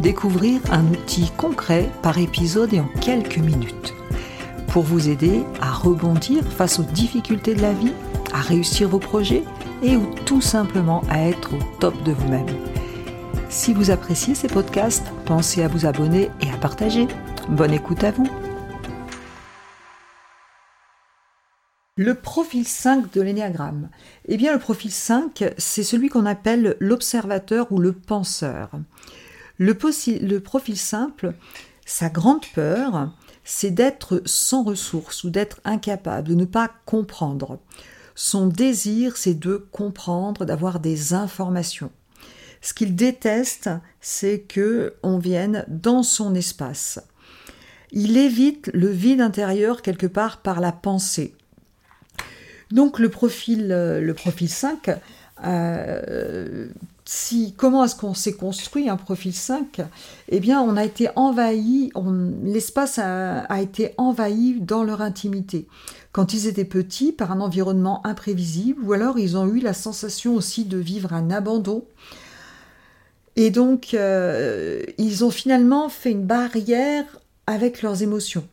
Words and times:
découvrir 0.00 0.60
un 0.70 0.86
outil 0.88 1.30
concret 1.36 1.90
par 2.02 2.18
épisode 2.18 2.72
et 2.74 2.80
en 2.80 2.88
quelques 3.00 3.38
minutes. 3.38 3.94
Pour 4.68 4.82
vous 4.82 5.08
aider 5.08 5.42
à 5.60 5.72
rebondir 5.72 6.44
face 6.44 6.78
aux 6.78 6.84
difficultés 6.84 7.54
de 7.54 7.62
la 7.62 7.72
vie, 7.72 7.92
à 8.32 8.40
réussir 8.40 8.88
vos 8.88 8.98
projets 8.98 9.42
et 9.82 9.96
ou 9.96 10.06
tout 10.24 10.40
simplement 10.40 11.02
à 11.08 11.20
être 11.20 11.54
au 11.54 11.58
top 11.80 12.02
de 12.02 12.12
vous-même. 12.12 12.46
Si 13.48 13.72
vous 13.72 13.90
appréciez 13.90 14.34
ces 14.34 14.48
podcasts, 14.48 15.06
pensez 15.24 15.62
à 15.62 15.68
vous 15.68 15.86
abonner 15.86 16.30
et 16.40 16.50
à 16.50 16.56
partager. 16.56 17.06
Bonne 17.48 17.72
écoute 17.72 18.04
à 18.04 18.10
vous. 18.10 18.28
Le 21.98 22.14
profil 22.14 22.66
5 22.66 23.10
de 23.14 23.22
l'énéagramme. 23.22 23.88
Eh 24.26 24.36
bien, 24.36 24.52
le 24.52 24.58
profil 24.58 24.90
5, 24.90 25.54
c'est 25.56 25.82
celui 25.82 26.10
qu'on 26.10 26.26
appelle 26.26 26.76
l'observateur 26.78 27.72
ou 27.72 27.78
le 27.78 27.92
penseur. 27.92 28.68
Le, 29.58 29.74
profil 29.74 30.76
simple, 30.76 31.34
sa 31.84 32.08
grande 32.08 32.44
peur, 32.54 33.12
c'est 33.44 33.70
d'être 33.70 34.22
sans 34.24 34.62
ressources 34.62 35.24
ou 35.24 35.30
d'être 35.30 35.60
incapable, 35.64 36.28
de 36.28 36.34
ne 36.34 36.44
pas 36.44 36.70
comprendre. 36.84 37.58
Son 38.14 38.46
désir, 38.46 39.16
c'est 39.16 39.38
de 39.38 39.66
comprendre, 39.72 40.44
d'avoir 40.44 40.80
des 40.80 41.14
informations. 41.14 41.90
Ce 42.60 42.74
qu'il 42.74 42.96
déteste, 42.96 43.70
c'est 44.00 44.40
que 44.40 44.94
on 45.02 45.18
vienne 45.18 45.64
dans 45.68 46.02
son 46.02 46.34
espace. 46.34 47.00
Il 47.92 48.16
évite 48.16 48.70
le 48.74 48.88
vide 48.88 49.20
intérieur 49.20 49.82
quelque 49.82 50.06
part 50.06 50.38
par 50.38 50.60
la 50.60 50.72
pensée. 50.72 51.34
Donc 52.70 52.98
le 52.98 53.08
profil, 53.08 53.70
euh, 53.70 54.00
le 54.00 54.14
profil 54.14 54.48
5, 54.48 54.90
euh, 55.44 56.68
si, 57.08 57.54
comment 57.56 57.84
est-ce 57.84 57.94
qu'on 57.94 58.14
s'est 58.14 58.32
construit 58.32 58.88
un 58.88 58.96
profil 58.96 59.32
5 59.32 59.80
Eh 60.28 60.40
bien, 60.40 60.60
on 60.60 60.76
a 60.76 60.84
été 60.84 61.08
envahi, 61.14 61.92
l'espace 62.42 62.98
a, 62.98 63.62
été 63.62 63.94
envahi 63.96 64.60
dans 64.60 64.82
leur 64.82 65.00
intimité. 65.00 65.68
Quand 66.10 66.34
ils 66.34 66.48
étaient 66.48 66.64
petits, 66.64 67.12
par 67.12 67.30
un 67.30 67.40
environnement 67.40 68.04
imprévisible, 68.04 68.82
ou 68.82 68.92
alors 68.92 69.20
ils 69.20 69.36
ont 69.36 69.46
eu 69.46 69.60
la 69.60 69.72
sensation 69.72 70.34
aussi 70.34 70.64
de 70.64 70.78
vivre 70.78 71.12
un 71.12 71.30
abandon. 71.30 71.84
Et 73.36 73.50
donc, 73.50 73.94
euh, 73.94 74.82
ils 74.98 75.24
ont 75.24 75.30
finalement 75.30 75.88
fait 75.88 76.10
une 76.10 76.26
barrière 76.26 77.04
avec 77.46 77.82
leurs 77.82 78.02
émotions. 78.02 78.48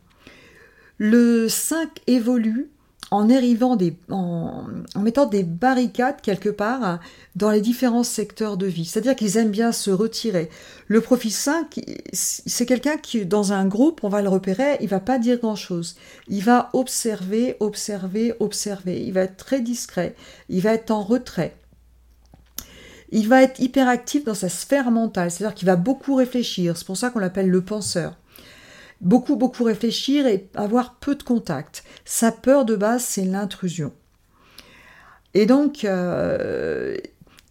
Le 0.98 1.48
5 1.48 1.88
évolue 2.06 2.70
en 3.10 3.30
arrivant 3.30 3.76
des, 3.76 3.96
en, 4.10 4.64
mettant 4.98 5.26
des 5.26 5.42
barricades 5.42 6.20
quelque 6.20 6.48
part 6.48 7.00
dans 7.36 7.50
les 7.50 7.60
différents 7.60 8.02
secteurs 8.02 8.56
de 8.56 8.66
vie. 8.66 8.84
C'est-à-dire 8.84 9.14
qu'ils 9.14 9.36
aiment 9.36 9.50
bien 9.50 9.72
se 9.72 9.90
retirer. 9.90 10.50
Le 10.88 11.00
profil 11.00 11.32
5, 11.32 11.80
c'est 12.12 12.66
quelqu'un 12.66 12.96
qui, 12.96 13.24
dans 13.26 13.52
un 13.52 13.66
groupe, 13.66 14.04
on 14.04 14.08
va 14.08 14.22
le 14.22 14.28
repérer, 14.28 14.78
il 14.80 14.88
va 14.88 15.00
pas 15.00 15.18
dire 15.18 15.38
grand-chose. 15.38 15.96
Il 16.28 16.42
va 16.42 16.70
observer, 16.72 17.56
observer, 17.60 18.34
observer. 18.40 19.02
Il 19.02 19.12
va 19.12 19.22
être 19.22 19.36
très 19.36 19.60
discret. 19.60 20.14
Il 20.48 20.62
va 20.62 20.74
être 20.74 20.90
en 20.90 21.02
retrait. 21.02 21.56
Il 23.10 23.28
va 23.28 23.42
être 23.42 23.60
hyperactif 23.60 24.24
dans 24.24 24.34
sa 24.34 24.48
sphère 24.48 24.90
mentale, 24.90 25.30
c'est-à-dire 25.30 25.54
qu'il 25.54 25.66
va 25.66 25.76
beaucoup 25.76 26.16
réfléchir. 26.16 26.76
C'est 26.76 26.86
pour 26.86 26.96
ça 26.96 27.10
qu'on 27.10 27.20
l'appelle 27.20 27.48
le 27.48 27.62
penseur 27.62 28.16
beaucoup, 29.04 29.36
beaucoup 29.36 29.64
réfléchir 29.64 30.26
et 30.26 30.48
avoir 30.54 30.96
peu 30.96 31.14
de 31.14 31.22
contact. 31.22 31.84
Sa 32.04 32.32
peur 32.32 32.64
de 32.64 32.74
base, 32.74 33.04
c'est 33.04 33.24
l'intrusion. 33.24 33.92
Et 35.34 35.46
donc, 35.46 35.84
euh, 35.84 36.96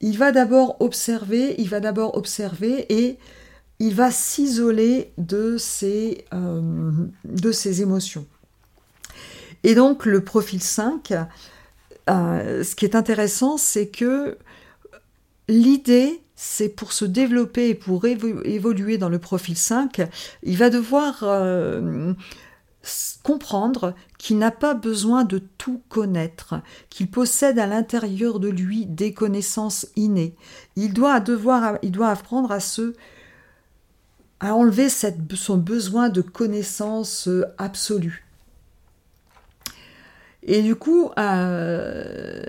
il 0.02 0.18
va 0.18 0.32
d'abord 0.32 0.78
observer, 0.82 1.56
il 1.58 1.70
va 1.70 1.80
d'abord 1.80 2.18
observer 2.18 2.86
et 2.94 3.18
il 3.80 3.94
va 3.94 4.12
s'isoler 4.12 5.14
de, 5.18 5.58
ses, 5.58 6.26
euh, 6.34 6.92
de 7.26 7.52
ses 7.52 7.82
émotions. 7.82 8.26
Et 9.64 9.76
donc, 9.76 10.06
le 10.06 10.24
profil 10.24 10.62
5, 10.62 11.14
euh, 12.10 12.64
ce 12.64 12.76
qui 12.76 12.86
est 12.86 12.96
intéressant, 12.96 13.58
c'est 13.58 13.88
que 13.88 14.38
l'idée, 15.48 16.22
c'est 16.36 16.70
pour 16.70 16.94
se 16.94 17.06
développer 17.06 17.70
et 17.70 17.76
pour 17.76 18.06
évoluer 18.06 18.98
dans 18.98 19.10
le 19.10 19.20
profil 19.20 19.56
5, 19.56 20.02
il 20.44 20.58
va 20.58 20.70
devoir 20.70 21.20
euh, 21.24 22.14
comprendre 23.24 23.96
qu'il 24.18 24.38
n'a 24.38 24.52
pas 24.52 24.74
besoin 24.74 25.24
de 25.24 25.40
tout 25.58 25.82
connaître, 25.90 26.56
qu'il 26.90 27.10
possède 27.10 27.60
à 27.60 27.68
l'intérieur 27.68 28.40
de 28.40 28.50
lui 28.50 28.86
des 28.86 29.14
connaissances 29.14 29.88
innées. 29.96 30.36
Il 30.76 30.94
doit, 30.94 31.20
devoir, 31.20 31.78
apprendre 32.02 32.52
à 32.52 32.60
se 32.60 32.94
à 34.40 34.56
enlever 34.56 34.90
son 34.90 35.58
besoin 35.58 36.10
de 36.10 36.20
connaissances 36.20 37.30
euh, 37.30 37.46
absolues. 37.58 38.26
Et 40.46 40.62
du 40.62 40.76
coup, 40.76 41.12
euh, 41.18 42.43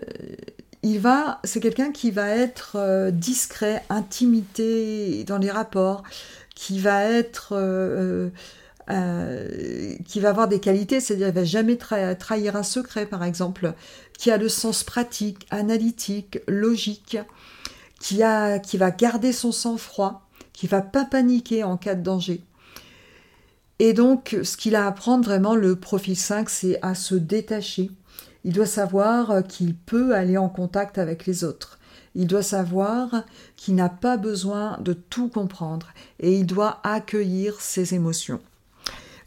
il 0.84 1.00
va, 1.00 1.40
c'est 1.44 1.60
quelqu'un 1.60 1.92
qui 1.92 2.10
va 2.10 2.28
être 2.28 2.76
euh, 2.76 3.10
discret, 3.10 3.82
intimité 3.88 5.24
dans 5.24 5.38
les 5.38 5.50
rapports, 5.50 6.02
qui 6.54 6.78
va 6.78 7.04
être, 7.04 7.54
euh, 7.56 8.28
euh, 8.90 9.94
qui 10.06 10.20
va 10.20 10.28
avoir 10.28 10.46
des 10.46 10.60
qualités, 10.60 11.00
c'est-à-dire 11.00 11.28
il 11.28 11.34
va 11.34 11.44
jamais 11.44 11.78
trahir 11.78 12.54
un 12.54 12.62
secret, 12.62 13.06
par 13.06 13.24
exemple, 13.24 13.72
qui 14.18 14.30
a 14.30 14.36
le 14.36 14.50
sens 14.50 14.84
pratique, 14.84 15.46
analytique, 15.50 16.40
logique, 16.46 17.16
qui 17.98 18.18
va 18.18 18.90
garder 18.90 19.32
son 19.32 19.52
sang-froid, 19.52 20.28
qui 20.52 20.66
va 20.66 20.82
pas 20.82 21.06
paniquer 21.06 21.64
en 21.64 21.78
cas 21.78 21.94
de 21.94 22.02
danger. 22.02 22.42
Et 23.78 23.94
donc, 23.94 24.36
ce 24.42 24.58
qu'il 24.58 24.76
a 24.76 24.84
à 24.84 24.88
apprendre 24.88 25.24
vraiment, 25.24 25.54
le 25.54 25.76
profil 25.76 26.16
5, 26.16 26.50
c'est 26.50 26.78
à 26.82 26.94
se 26.94 27.14
détacher 27.14 27.90
il 28.44 28.52
doit 28.52 28.66
savoir 28.66 29.42
qu'il 29.48 29.74
peut 29.74 30.14
aller 30.14 30.36
en 30.36 30.48
contact 30.48 30.98
avec 30.98 31.26
les 31.26 31.44
autres. 31.44 31.78
Il 32.14 32.26
doit 32.26 32.42
savoir 32.42 33.24
qu'il 33.56 33.74
n'a 33.74 33.88
pas 33.88 34.16
besoin 34.16 34.78
de 34.80 34.92
tout 34.92 35.28
comprendre 35.28 35.88
et 36.20 36.36
il 36.38 36.46
doit 36.46 36.80
accueillir 36.84 37.60
ses 37.60 37.94
émotions. 37.94 38.40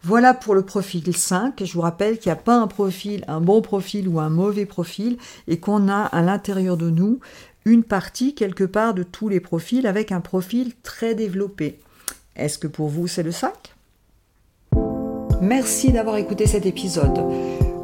Voilà 0.04 0.34
pour 0.34 0.56
le 0.56 0.62
profil 0.62 1.16
5. 1.16 1.62
Je 1.64 1.74
vous 1.74 1.82
rappelle 1.82 2.18
qu'il 2.18 2.30
n'y 2.32 2.38
a 2.38 2.42
pas 2.42 2.56
un 2.56 2.68
profil, 2.68 3.26
un 3.28 3.42
bon 3.42 3.62
profil 3.62 4.08
ou 4.08 4.20
un 4.20 4.30
mauvais 4.30 4.66
profil 4.66 5.18
et 5.48 5.60
qu'on 5.60 5.90
a 5.90 6.04
à 6.04 6.22
l'intérieur 6.22 6.78
de 6.78 6.90
nous 6.90 7.20
une 7.66 7.84
partie 7.84 8.34
quelque 8.34 8.64
part 8.64 8.94
de 8.94 9.04
tous 9.04 9.28
les 9.28 9.42
profils 9.42 9.86
avec 9.86 10.14
un 10.14 10.22
profil 10.22 10.74
très 10.84 11.14
développé. 11.16 11.80
Est-ce 12.38 12.58
que 12.58 12.68
pour 12.68 12.88
vous 12.88 13.08
c'est 13.08 13.24
le 13.24 13.32
5 13.32 13.52
Merci 15.42 15.92
d'avoir 15.92 16.18
écouté 16.18 16.48
cet 16.48 16.66
épisode. 16.66 17.57